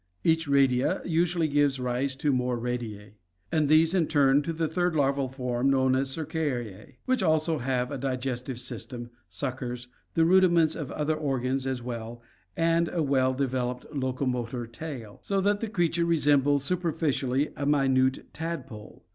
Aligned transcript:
Each 0.23 0.47
redia 0.47 1.03
usually 1.05 1.47
gives 1.47 1.79
rise 1.79 2.15
to 2.15 2.33
more 2.33 2.57
rediae, 2.57 3.11
and 3.51 3.69
these 3.69 3.93
in 3.93 4.07
turn 4.07 4.41
to 4.41 4.51
the 4.51 4.67
third 4.67 4.95
larval 4.95 5.29
form 5.29 5.69
known 5.69 5.93
as 5.95 6.09
cercariae, 6.09 6.95
which 7.05 7.21
also 7.21 7.59
have 7.59 7.91
a 7.91 7.99
digestive 7.99 8.59
system, 8.59 9.11
suckers, 9.29 9.89
the 10.15 10.25
rudi 10.25 10.47
ments 10.49 10.75
of 10.75 10.89
other 10.91 11.15
organs 11.15 11.67
as 11.67 11.83
well, 11.83 12.19
and 12.57 12.89
a 12.89 13.03
well 13.03 13.35
developed 13.35 13.85
locomotor 13.93 14.65
tail, 14.65 15.19
so 15.21 15.39
that 15.39 15.59
the 15.59 15.69
creature 15.69 16.05
resembles 16.05 16.63
superficially 16.63 17.49
a 17.55 17.67
minute 17.67 18.33
tadpole. 18.33 19.05